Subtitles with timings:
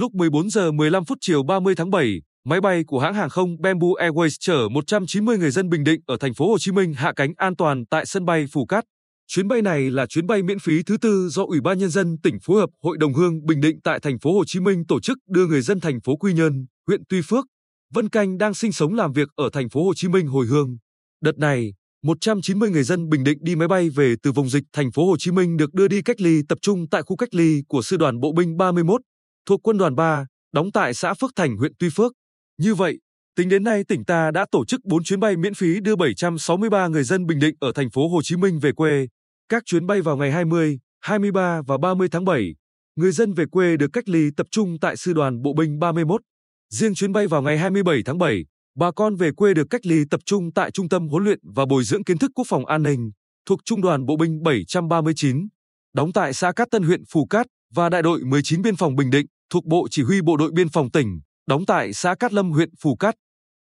[0.00, 3.60] Lúc 14 giờ 15 phút chiều 30 tháng 7, máy bay của hãng hàng không
[3.60, 7.12] Bamboo Airways chở 190 người dân Bình Định ở thành phố Hồ Chí Minh hạ
[7.16, 8.84] cánh an toàn tại sân bay Phù Cát.
[9.26, 12.16] Chuyến bay này là chuyến bay miễn phí thứ tư do Ủy ban nhân dân
[12.22, 15.00] tỉnh phối hợp Hội đồng hương Bình Định tại thành phố Hồ Chí Minh tổ
[15.00, 17.44] chức đưa người dân thành phố Quy Nhơn, huyện Tuy Phước,
[17.94, 20.76] Vân Canh đang sinh sống làm việc ở thành phố Hồ Chí Minh hồi hương.
[21.22, 24.92] Đợt này, 190 người dân Bình Định đi máy bay về từ vùng dịch thành
[24.92, 27.62] phố Hồ Chí Minh được đưa đi cách ly tập trung tại khu cách ly
[27.68, 29.00] của Sư đoàn Bộ binh 31
[29.46, 32.12] thuộc Quân đoàn 3, đóng tại xã Phước Thành, huyện Tuy Phước.
[32.58, 32.98] Như vậy,
[33.36, 36.86] tính đến nay tỉnh ta đã tổ chức 4 chuyến bay miễn phí đưa 763
[36.88, 39.06] người dân Bình Định ở thành phố Hồ Chí Minh về quê.
[39.48, 42.54] Các chuyến bay vào ngày 20, 23 và 30 tháng 7,
[42.96, 46.20] người dân về quê được cách ly tập trung tại Sư đoàn Bộ binh 31.
[46.74, 48.44] Riêng chuyến bay vào ngày 27 tháng 7,
[48.78, 51.66] bà con về quê được cách ly tập trung tại Trung tâm huấn luyện và
[51.66, 53.10] bồi dưỡng kiến thức quốc phòng an ninh
[53.46, 55.48] thuộc Trung đoàn Bộ binh 739,
[55.94, 59.10] đóng tại xã Cát Tân huyện Phù Cát và Đại đội 19 Biên phòng Bình
[59.10, 62.50] Định thuộc Bộ Chỉ huy Bộ đội Biên phòng tỉnh, đóng tại xã Cát Lâm
[62.50, 63.14] huyện Phù Cát.